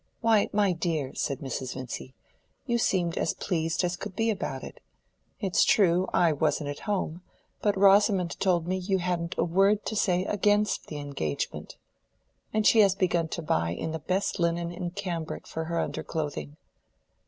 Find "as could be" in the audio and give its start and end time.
3.83-4.31